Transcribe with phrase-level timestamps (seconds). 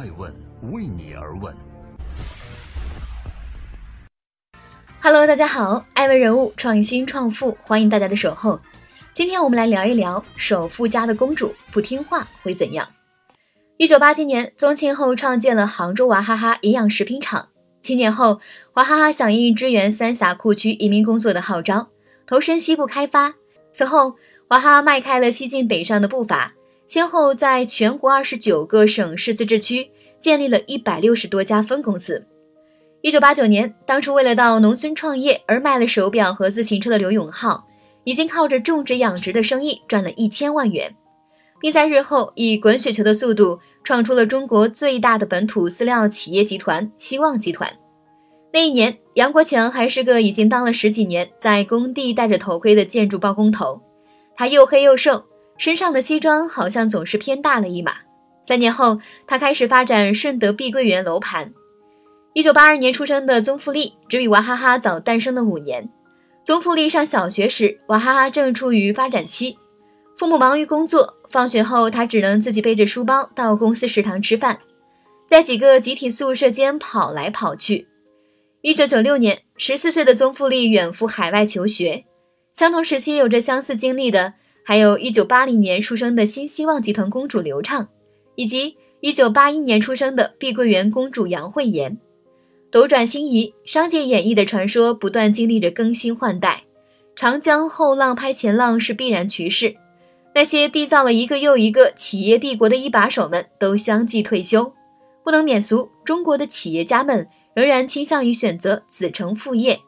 [0.00, 0.34] 爱问
[0.72, 1.54] 为你而问。
[5.02, 8.60] Hello，大家好，爱问人物创新创富，欢迎大家的守候。
[9.12, 12.88] 今天我们来聊一聊首富家的公主不听话会怎样。
[13.76, 17.50] 一九八七年，宗庆后创建了杭州娃哈哈营养食品厂。
[17.82, 18.40] 七年后，
[18.72, 21.90] 娃哈哈响应支援三峡库区移民工作的号召，
[22.24, 23.34] 投身西部开发。
[23.70, 24.16] 此后，
[24.48, 26.54] 娃哈哈迈开了西进北上的步伐，
[26.90, 32.26] 先后在全国二十九个省市自治区建立了一百六十多家分公司。
[33.00, 37.68] 一九八九年，当初为了到农村创业而卖了手表和自行车的刘永浩，
[38.02, 40.96] 已经靠着种植养殖的生意赚了一千万元，
[41.60, 47.70] 并在日后以滚雪球的速度创出了中国最大的本土饲料企业集团——希望集团。
[48.52, 53.80] 那一年，杨国强还是个已经当了十几年在工地戴着头盔的建筑包工头，
[54.36, 55.26] 他又黑又瘦，
[55.60, 57.96] 身上的西装好像总是偏大了一码。
[58.42, 61.52] 三年后，他开始发展顺德碧桂园楼盘。
[62.32, 65.90] 一九八二年出生的宗馥莉，只比娃哈哈早诞生了五年。
[66.44, 69.58] 宗馥莉上小学时，娃哈哈正处于发展期，
[70.16, 74.60] 父母忙于工作，放学后他只能自己背着书包到公司食堂吃饭，
[75.28, 77.86] 在几个集体宿舍间跑来跑去。
[78.62, 82.06] 一九九六年，十四岁的宗馥莉远赴海外求学。
[82.54, 87.88] 相同时期有着相似经历的，还有一九八零年出生的新希望集团公主刘畅，
[88.34, 91.98] 以及一九八一年出生的碧桂园公主杨惠妍。
[92.70, 96.62] 斗转星移，商界演绎的传说不断经历着更新换代。
[97.16, 99.76] 长江后浪拍前浪是必然趋势。
[100.32, 104.72] 那些缔造了一个又一个企业帝国的一把手们都相继退休，
[105.24, 105.90] 不能免俗。
[106.04, 109.80] 中国的企业家们仍然倾向于选择子承父业，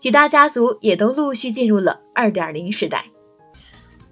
[0.00, 3.06] 几大家族也都陆续进入了二点零时代。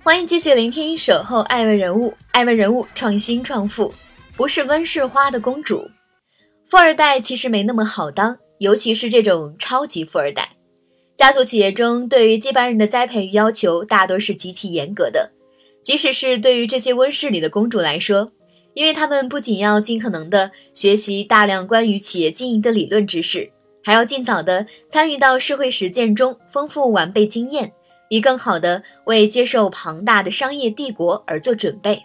[0.05, 3.95] 欢迎继续聆听《守候爱问人物》，爱问人物创新创富，
[4.36, 5.89] 不是温室花的公主。
[6.67, 10.56] 富二代其实没那么好当，尤其是这种超级富二代。
[11.14, 15.31] 家族企业中对于接班人的栽培与要求大多是极其严格的，
[15.82, 18.32] 即使是对于这些温室里的公主来说，
[18.75, 23.53] 因为他们不仅要尽可能的学习大量关于企业经营的理论知识，
[23.84, 27.72] 还要尽早的参与到社会实践中，丰富完备经验，
[28.12, 32.03] 以更好的为接受庞大的商业帝国而做准备。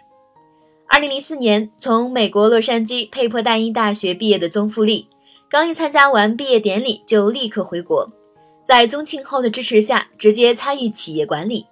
[0.86, 5.06] 二零零四年，从美国洛杉矶佩珀代因大学毕业的宗馥莉，
[5.50, 8.10] 刚一参加完毕业典礼，就立刻回国，
[8.64, 11.66] 在宗庆后的支持下，直接参与企业管理。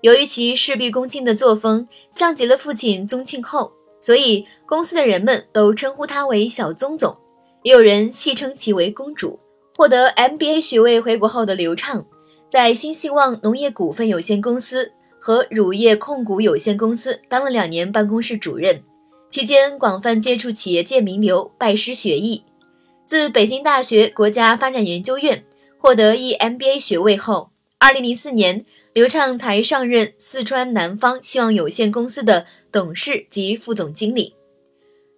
[0.00, 3.70] 由于其事必躬亲的作风像极了父亲宗庆后，
[4.00, 7.14] 所以公司的人们都称呼他为小宗总，
[7.62, 9.38] 也有人戏称其为公主。
[9.76, 12.06] 获得 MBA 学位回国后的刘畅，
[12.54, 14.92] 在新希望农业股份有限公司。
[15.18, 18.80] 和乳业控股有限公司当了两年办公室主任，
[19.28, 22.44] 期间广泛接触企业界名流，拜师学艺。
[23.04, 25.44] 自北京大学国家发展研究院
[25.78, 27.50] 获得 EMBA 学位后
[27.80, 34.36] ，2004年，刘畅才上任四川南方希望有限公司的董事及副总经理。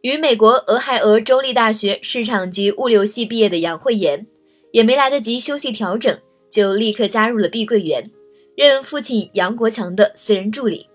[0.00, 4.26] 与美国俄亥俄州立大学市场及物流系毕业的杨惠妍，
[4.72, 6.18] 也没来得及休息调整，
[6.50, 8.10] 就立刻加入了碧桂园。
[8.56, 10.88] 任父亲杨国强的私人助理。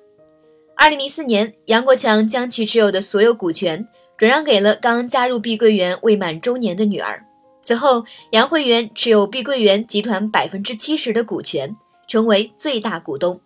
[0.75, 7.23] 二零零四年，杨国强将其持有的所有股权转让给了刚加入碧桂园未满周年的女儿。
[7.61, 11.75] 此后，杨惠媛持有碧桂园集团百分之七十的股权，
[12.07, 13.39] 成为最大股东。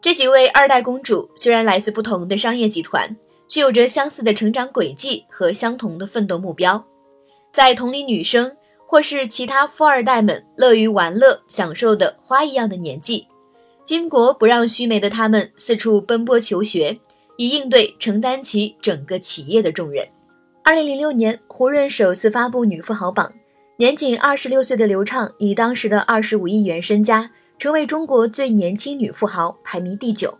[0.00, 6.84] 这几位二代公主虽然来自不同的商业集团，却有着相似的成长轨迹和相同的奋斗目标。
[7.52, 8.56] 在同龄女生。
[8.92, 13.26] 或是其他富二代们乐于玩乐、享受的花一样的年纪，
[13.86, 16.98] 巾帼不让须眉的他们四处奔波求学，
[17.38, 20.06] 以应对承担起整个企业的重任。
[20.62, 23.32] 二零零六年，胡润首次发布女富豪榜，
[23.78, 30.38] 年仅二十六岁的刘畅以当时的二十五亿元身家，成为中国最年轻女富豪，排名第九。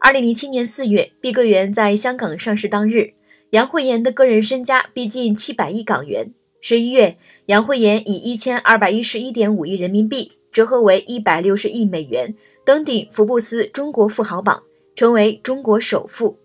[0.00, 3.12] 二零零七年四月，碧桂园在香港上市当日，
[3.50, 6.32] 杨惠妍的个人身家逼近七百亿港元。
[6.66, 12.34] 十一月，杨惠妍以一千二百一十一点五亿人民币，折合为一百六十亿美元，
[12.64, 14.62] 登顶福布斯中国富豪榜，
[14.96, 16.38] 成为中国首富。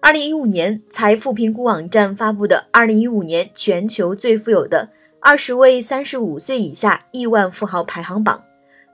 [0.00, 4.90] 二零一五年，财富评估网站发布的二零一五年全球最富有的
[5.20, 8.42] 二十位三十五岁以下亿万富豪排行榜，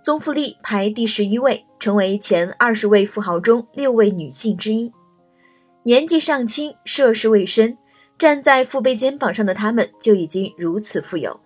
[0.05, 4.93] 宗馥莉排第十一位，成为前二十位富豪中六位女性之一。
[5.85, 7.79] 年纪尚轻，涉世未深。
[8.23, 11.41] 站在父辈肩膀上的他们就已经如此富有，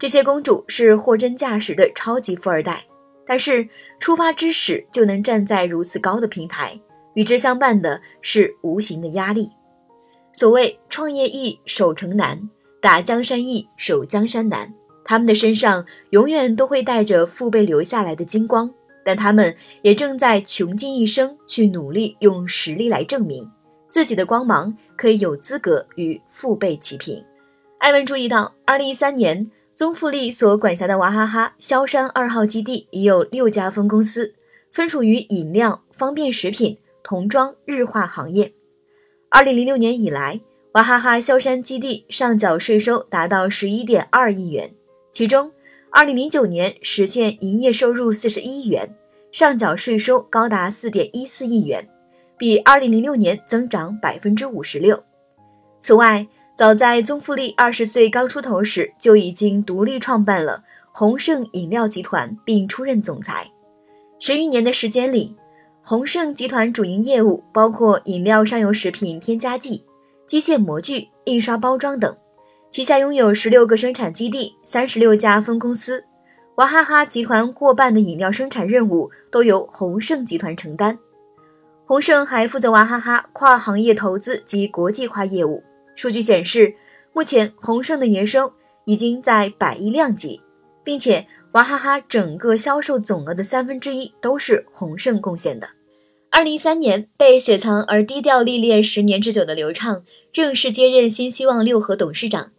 [0.00, 2.84] 这些公主是货真价实的超级富二代。
[3.24, 3.68] 但是
[4.00, 6.80] 出发之时就能站在如此高的平台，
[7.14, 9.48] 与之相伴的是无形的压力。
[10.32, 12.36] 所谓创业易，守成难；
[12.82, 14.74] 打江山易，守江山难。
[15.04, 18.68] 他们的身上永远都会带着父辈留下来的金光，
[19.04, 23.48] 但他们也正在穷尽一生去努力，用实力来证明
[23.86, 27.24] 自己的光芒可以有资格与父辈齐平。
[27.78, 34.34] 艾文注意到，二零一三年宗馥莉所管辖的娃哈哈萧山二号基地已有六家分公司，
[34.72, 38.52] 分属于饮料、方便食品、童装、日化行业。
[39.30, 40.40] 二零零六年以来，
[40.72, 44.74] 娃哈哈萧山基地上缴税收达到十一点二亿元。
[45.12, 45.52] 其中
[45.92, 48.96] ，2009年实现营业收入41亿元，
[49.30, 51.88] 上缴税收高达4.14亿元，
[52.38, 55.00] 比2006年增长56%。
[55.80, 56.26] 此外，
[56.56, 63.50] 早在宗馥莉20岁刚出头时，就已经独立创办了宏盛饮料集团，并出任总裁。
[64.18, 65.36] 十余年的时间里，
[65.82, 69.84] 宏盛集团主营业务包括饮料上游食品添加剂、
[70.26, 72.16] 机械模具、印刷包装等。
[72.70, 76.04] 旗下拥有十六个生产基地、三十六家分公司，
[76.56, 80.98] 娃哈哈集团过半的饮料生产任务都由宏盛集团承担。
[81.88, 85.64] 洪盛还负责娃哈哈跨行业投资及国际化业务。
[85.96, 86.74] 数据显示，
[87.14, 88.52] 目前洪盛的营收
[88.84, 90.42] 已经在百亿量级，
[90.84, 95.70] 并且娃哈哈整个销售总额的三分之一都是洪盛贡献的。
[96.30, 102.52] 二零一三年，被雪藏而低调历练十年之久的刘畅正式接任新希望六合董事长。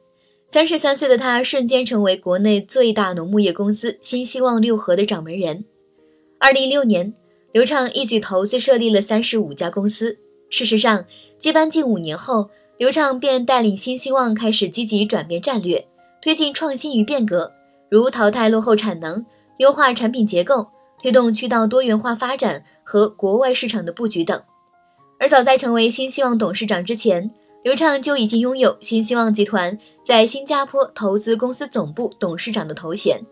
[0.48, 5.66] 三十三岁的他瞬间成为国内最大农牧业公司新希望六合的掌门人。
[6.40, 7.14] 二零一六年，
[7.51, 10.18] 刘畅一举投资设立了三十五家公司。
[10.51, 11.06] 事实上，
[11.38, 15.88] 接班近五年后，刘畅便带领新希望开始积极转变战略，
[16.22, 17.51] 推进创新与变革，
[17.90, 19.25] 如淘汰落后产能、
[19.57, 20.68] 优化产品结构、
[21.01, 24.42] 推动渠道多元化发展和国外市场的布局等。
[25.19, 27.31] 而早在成为新希望董事长之前，
[27.63, 33.25] 刘畅就已经拥有新希望集团在新加坡投资公司总部董事长的头衔，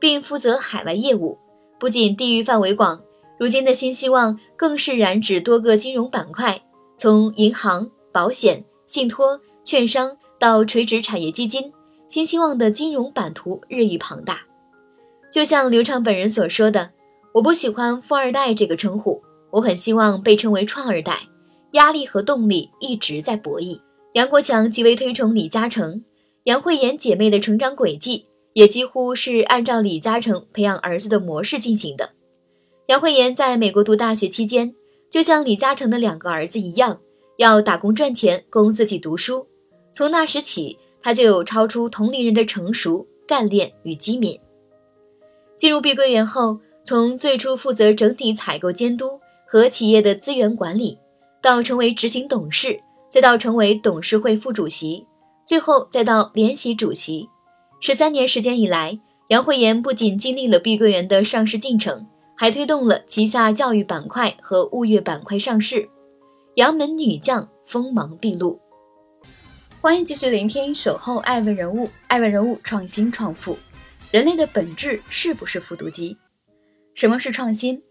[0.00, 1.38] 并负责海外业务。
[1.78, 3.02] 不仅地域范围广，
[3.44, 6.62] 如今的新希望更是染指多个金融板块，
[6.96, 11.70] 从银行、保险、信托、券商到垂直产业基金，
[12.08, 14.40] 新希望的金融版图日益庞大。
[15.30, 16.92] 就像刘畅本人所说的
[17.36, 21.28] ：“我不喜欢‘富二代’这个称呼，我很希望被称为‘创二代’。”
[21.72, 23.80] 压力和动力一直在博弈。
[24.14, 26.02] 杨国强极为推崇李嘉诚，
[26.44, 28.24] 杨慧妍姐妹的成长轨迹
[28.54, 32.12] 也几乎是按照李嘉诚培养儿子的模式进行的。
[32.86, 34.74] 杨慧妍在美国读大学期间，
[35.10, 37.00] 就像李嘉诚的两个儿子一样，
[37.38, 39.46] 要打工赚钱供自己读书。
[39.90, 44.38] 从那时起，她就有超出同龄人的成熟、干练与机敏。
[45.56, 50.98] 进入碧桂园后，从最初负责整体采购监督和企业的资源管理。
[51.40, 55.06] 到成为执行董事，再到成为董事会副主席，
[55.46, 57.28] 最后再到联席主席，
[57.80, 58.98] 十三年时间以来，
[59.28, 65.88] 杨慧妍不仅经历了碧桂园的上市进程，还推动了旗下教育板块和物业板块上市。
[66.56, 68.60] 杨门女将锋芒毕露。
[69.80, 73.56] 欢迎继续聆听《守候爱问人物》，爱问人物创新创富。
[74.10, 76.16] 人类的本质是不是复读机？
[76.94, 77.82] 什么是创新？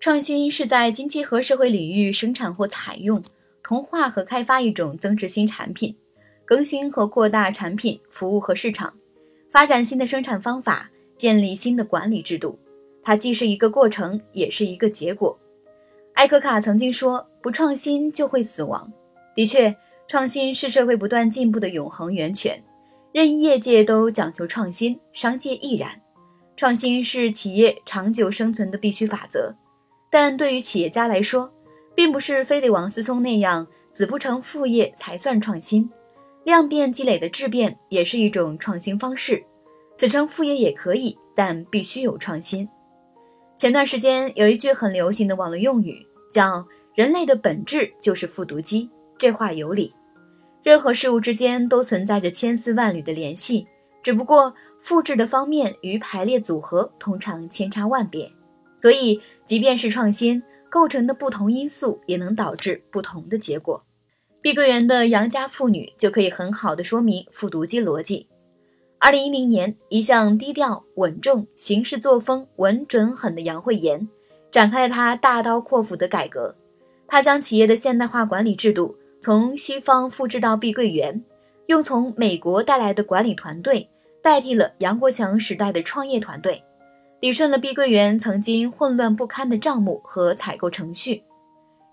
[0.00, 3.22] 创新是在经济和社会领域生产或采用、
[3.62, 5.96] 同化和开发一种增值新产品，
[6.44, 8.94] 更新和扩大产品、服务和市场，
[9.50, 12.58] 发展新的生产方法，建立新的管理制度。
[13.02, 15.38] 它既是一个过程，也是一个结果。
[16.14, 18.92] 艾克卡曾经说：“不创新就会死亡。”
[19.34, 19.74] 的确，
[20.06, 22.62] 创新是社会不断进步的永恒源泉，
[23.12, 26.00] 任意业界都讲求创新，商界亦然。
[26.54, 29.54] 创新是企业长久生存的必须法则。
[30.10, 31.50] 但对于企业家来说，
[31.94, 35.90] 并不是非得王思聪那样子不成父业才算创新，
[36.44, 39.42] 量变积累的质变也是一种创新方式，
[39.96, 42.68] 子承父业也可以，但必须有创新。
[43.62, 46.66] 前段时间有一句很流行的网络用语，叫
[46.96, 49.94] “人类的本质就是复读机”，这话有理。
[50.64, 53.68] 任何事物之间都存在着千丝万缕的联系，
[54.02, 58.32] 只不过复制的方面与排列组合通常千差万别。
[58.76, 63.84] 所以，即便是创新构成的不同因素，也能导致不同的结果。
[64.40, 68.26] 碧桂园的杨家妇女就可以很好的说明复读机逻辑。
[69.04, 74.08] 二零一零年，一向低调稳重、行事作风稳准狠的杨惠妍，
[74.52, 76.54] 展开了她大刀阔斧的改革。
[77.08, 81.24] 她将企业的现代化管理制度从西方复制到碧桂园，
[81.66, 83.88] 用从美国带来的管理团队
[84.22, 86.62] 代替了杨国强时代的创业团队。
[87.18, 91.24] 理顺了碧桂园曾经混乱不堪的账目和采购程序。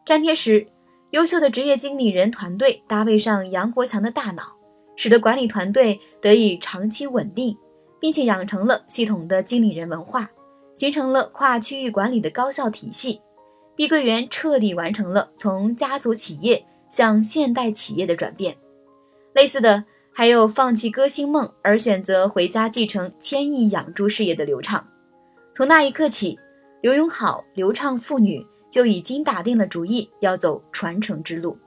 [0.06, 0.68] 粘贴时，
[1.10, 4.59] 优秀的职业经理人团队搭配上杨国强的大脑，
[5.00, 7.58] 使得管理团队得以长期稳定，
[8.02, 10.30] 并且养成了系统的经理人文化，
[10.76, 13.22] 形成了跨区域管理的高效体系。
[13.78, 18.58] 碧桂园彻底完成了从家族企业向现代企业的转变。
[19.32, 24.86] 类似的，还有放弃歌星梦而选择回家继承千亿养猪事业的刘畅。
[25.54, 26.38] 从那一刻起，
[26.82, 31.58] 刘永好、刘畅父女就已经打定了主意要走传承之路。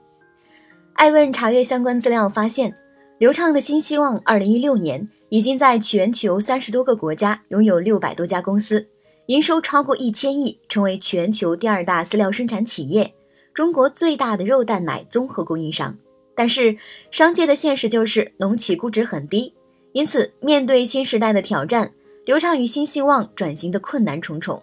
[0.93, 2.75] 爱问查阅相关资料发现，
[3.19, 8.87] 刘畅的新希望2016年已经在全球三十多个国家拥有六百多家公司。
[9.27, 13.13] 营收超过一千亿，成为全球第二大饲料生产企业，
[13.53, 15.95] 中国最大的肉蛋奶综合供应商。
[16.35, 16.75] 但是，
[17.09, 19.53] 商界的现实就是农企估值很低，
[19.93, 21.93] 因此面对新时代的挑战，
[22.25, 24.61] 刘畅与新希望转型的困难重重。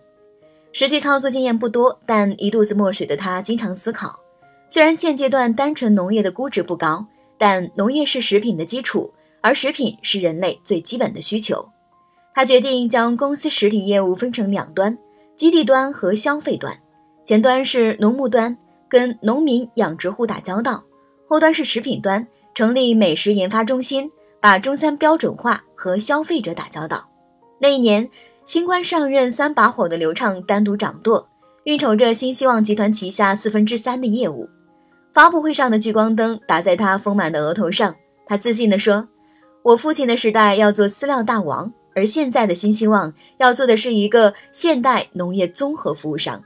[0.72, 4.20] 实际操作经验不多，但一肚子墨水的他经常思考：
[4.68, 7.06] 虽然现阶段单纯农业的估值不高，
[7.40, 11.70] 但农业是食品的基础，而食品是人类最基本的需求。
[12.34, 14.98] 他决定将公司实体业务分成两端：
[15.36, 16.78] 基地端和消费端。
[17.24, 18.58] 前端是农牧端，
[18.90, 20.84] 跟农民、养殖户打交道；
[21.26, 27.08] 后端是食品端，成立美食研发中心，把中餐标准化，和消费者打交道。
[27.58, 28.10] 那一年，
[28.44, 31.26] 新官上任三把火的刘畅单独掌舵，
[31.64, 34.46] 运筹着新希望集团旗下四分之三的业务。
[35.12, 39.08] 发布会上的聚光灯打在他丰满的额头上，他自信地说
[39.62, 46.44] ：“我父亲的时代要做饲料大王。”而现在的新希望要做的是一个现代农业综合服务商。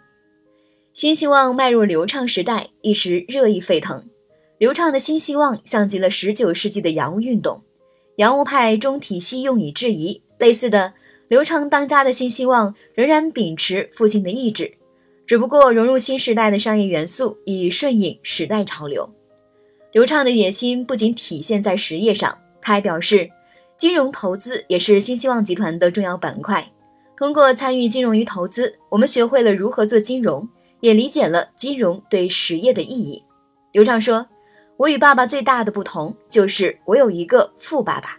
[0.94, 4.04] 新希望迈入流畅时代，一时热议沸腾。
[4.56, 7.62] 流畅的新希望像极了19世纪的洋务运动，
[8.16, 10.22] 洋务派中体系用以质疑。
[10.38, 10.94] 类似的，
[11.28, 14.72] 流畅当家的新希望仍然秉持父亲的意志，
[15.26, 19.10] 只不过融入新时代的商业元素，以顺应时代潮流。
[19.92, 23.30] 刘畅的野心不仅体现在实业上，他还表示。
[23.76, 26.70] 金融投资也是新希望集团的重要板块。
[27.16, 33.24] 通过参与金融与投资，我们学会了如何做金融，也理解了金融对实业的意义。
[33.72, 34.28] 刘畅说
[34.78, 38.16] ：“我与爸爸最大的不同就是我有一个富爸爸。”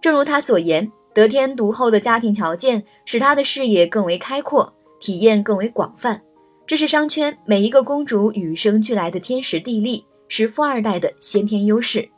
[0.00, 6.22] 正如他所言，得天独厚的家庭条件使他的视野更为开阔，体验更为广泛。
[6.66, 12.08] 这是商圈每一个公主与生俱来的天时地利，是富二代的先天优势。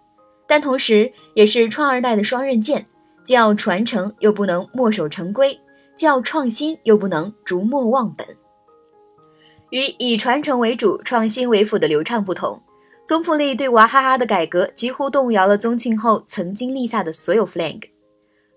[0.47, 2.85] 但同时，也是创二代的双刃剑，
[3.25, 5.55] 既要传承，又不能墨守成规；
[5.95, 8.27] 既要创新，又不能逐末忘本。
[9.71, 12.61] 与以传承为主、创新为辅的流畅不同，
[13.07, 17.81] 宗馥莉对娃哈哈的改革几乎动摇了宗庆后曾经立下的所有 flag。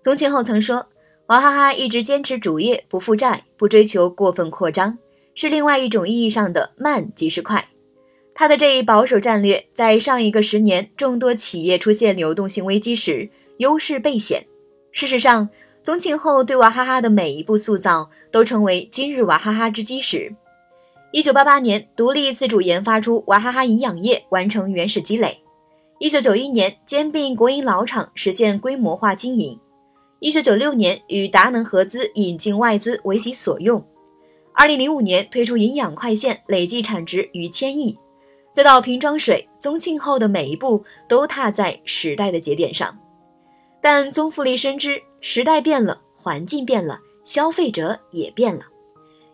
[0.02, 0.86] 宗庆后曾说
[1.26, 4.96] ：“娃哈哈一直坚持主业，不负债，不追求过分扩张，
[5.34, 7.66] 是另外一种意义上的慢即是快。”
[8.32, 14.46] 他的这一保守战略，在上一个十年众多企业出现流动性危机时，优势倍显。
[14.92, 15.48] 事实上，
[15.82, 20.36] 宗庆后对娃哈哈的每一步塑造，都成为今日娃哈哈之基石。
[21.12, 25.38] 一九八八年，独立自主研发出娃哈哈营养液，完成原始积累。
[25.98, 29.58] 一九九一年，兼并国营老厂，实现规模化经营。
[30.18, 33.84] 一九九六年，与达能合资引进外资，为己所用。
[34.54, 37.98] 二零零五年，推出营养快线，累计产值逾千亿。
[38.50, 42.98] 再到瓶装水，宗庆后的每一步都踏在时代的节点上。
[43.82, 48.62] 但宗馥莉深知，时代变了，环境变了，消费者也变了。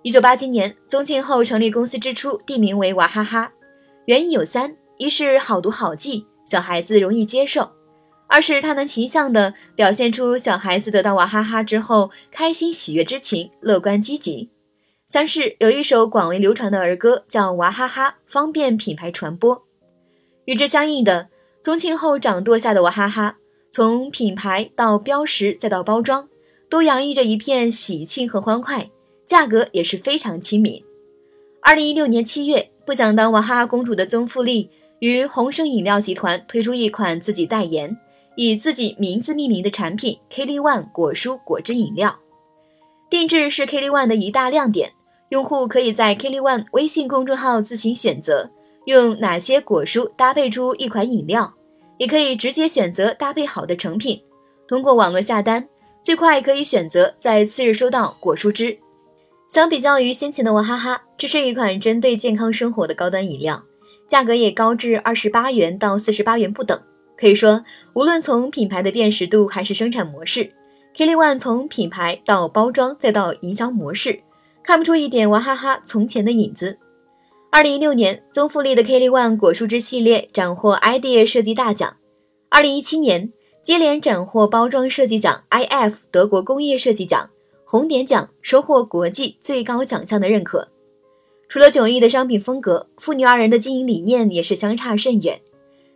[0.02, 3.52] 一九八七年，宗庆后成立公司之初，地名为娃哈哈，
[4.06, 7.70] 原因有三：一是好读好记，小孩子容易接受；
[8.32, 14.48] 二是他能形象地表现出小孩子得到娃哈哈之后开心喜悦之情，乐观积极。
[15.06, 19.62] 三是有一首广为流传的儿歌，叫《娃哈哈》，方便品牌传播。
[20.46, 21.28] 与之相应的，
[21.62, 23.36] 宗庆后掌舵下的娃哈哈，
[23.70, 26.26] 从品牌到标识再到包装，
[26.70, 28.88] 都洋溢着一片喜庆和欢快，
[29.26, 30.82] 价格也是非常亲民。
[31.60, 34.70] 二零一六年七月，不想当娃哈哈公主的宗馥莉
[35.00, 37.94] 与鸿升饮料集团推出一款自己代言、
[38.36, 42.18] 以自己名字命名的产品 “Kelly One” 果蔬果汁饮料，
[43.10, 44.92] 定制是 Kelly One 的一大亮点。
[45.28, 48.50] 用户可以在 Kelly One 微信公众号自行选择
[48.84, 51.54] 用哪些果蔬搭配出一款饮料，
[51.96, 54.22] 也可以直接选择搭配好的成品，
[54.68, 55.66] 通过网络下单，
[56.02, 58.78] 最快可以选择在次日收到果蔬汁。
[59.48, 63.62] 相比较于先前的娃哈哈，这是一款针对健康生活的高端饮料，
[64.06, 66.82] 价格也高至二十八元到四十八元不等。
[67.22, 67.64] 可以说，
[67.94, 70.54] 无论从品牌的辨识度还是生产模式
[70.92, 74.24] ，Kelly One 从品牌到包装再到营销模式。
[74.64, 76.78] 看不出一点娃哈哈从前的影子。
[77.52, 81.96] 二零一六年，宗馥莉的 Kelly One 果树枝系列斩获 Idea 设计大奖。
[82.48, 87.30] 二零一七年，接连斩获包装设计奖、IF 德国工业设计奖、
[87.64, 90.72] 红点奖，收获国际最高奖项的认可。
[91.48, 95.40] 除了迥异的商品风格，父女二人的经营理念也是相差甚远。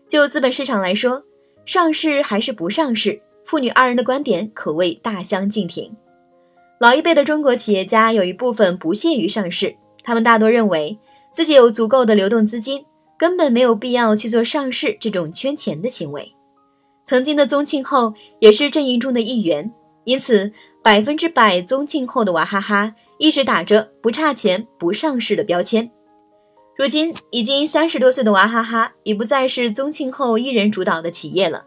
[0.09, 1.23] 就资本市场来说，
[1.65, 5.97] 上市还是不上市，父女二人的观点可谓大相径庭。
[6.79, 10.99] 老一辈的中国企业家有一部分不屑于上市，他们大多认为。
[11.33, 12.87] 自己有足够的流动资金，
[13.19, 16.33] 根本没有必要去做上市这种圈钱的行为。
[17.05, 19.71] 曾经的宗庆后也是阵营中的一员，
[20.05, 20.51] 因此
[20.83, 25.91] 百分之百宗庆后的娃哈哈一直打着不差钱、不上市的标签。
[26.76, 31.64] 如今已经三十多岁的娃哈哈已不再是宗庆后一人主导的企业了，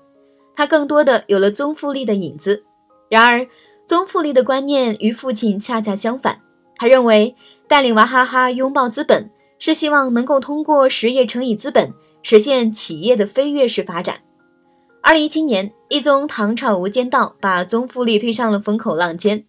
[0.55, 2.63] 他更多的有了宗馥莉的影子。
[3.09, 3.47] 然而，
[3.87, 6.41] 宗馥莉的观念与父亲恰恰相反，
[6.75, 7.35] 他认为
[7.67, 9.31] 带领娃哈哈拥抱资本。
[9.61, 14.21] 是希望能够通过实业乘以资本，实现企业的飞跃式发展。
[15.01, 19.43] 二零一七年，一宗糖炒无间道把宗馥莉推上了风口浪尖。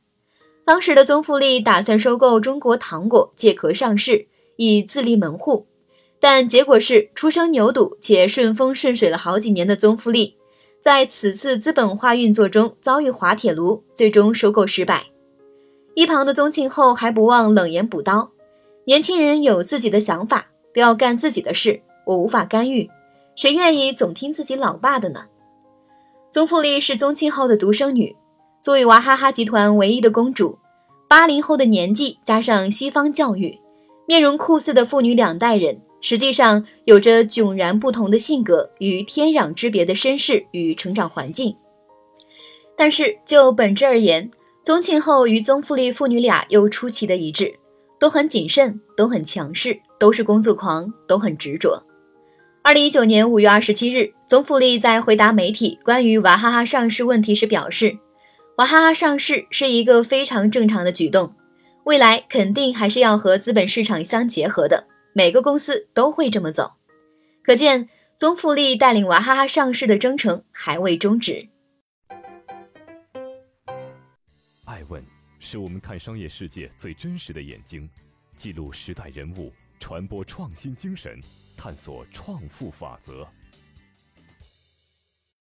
[0.65, 4.27] 当时的宗馥莉打算收购中国糖果，借壳上市，
[4.63, 5.67] 以自立门户。
[6.21, 10.37] 但结果是，初生牛犊且顺风顺水了好几年的宗馥莉，
[10.83, 15.07] 在此次资本化运作中遭遇滑铁卢，最终收购失败。
[15.95, 18.33] 一旁的宗庆后还不忘冷言补刀。
[18.85, 22.91] 年轻人有自己的想法，都要干自己的事，我无法干预。
[23.35, 25.23] 谁愿意总听自己老爸的呢？
[26.31, 28.15] 宗馥莉是宗庆后的独生女，
[28.61, 30.59] 作为娃哈哈集团唯一的公主，
[31.09, 33.59] 八零后的年纪加上西方教育，
[34.11, 41.55] 面容酷似的父女两代人，实际上有着迥然不同的性格与天壤之别的身世与成长环境。
[42.77, 44.33] 但是就本质而言，
[44.65, 47.55] 宗庆后与宗馥莉父女俩又出奇的一致。
[48.01, 51.85] 都很谨慎，都很强势，都是工作狂，都很执着。
[52.65, 57.99] 二零一九年五月二十七日，宗馥莉在回答媒体关于娃哈哈上市问题时表示
[58.59, 61.35] ：“娃哈哈上市是一个非常正常的举动，
[61.91, 66.75] 未来肯定还是要和资本市场相结合的，每个公司都会这么走。”
[67.43, 71.49] 可见，宗馥莉带领娃哈哈上市的征程还未终止。
[74.67, 75.05] 爱问。
[75.41, 77.91] 是我们看商业世界最真实的眼睛，
[78.37, 81.21] 记录时代人物，传播创新精神，
[81.57, 83.27] 探索创富法则。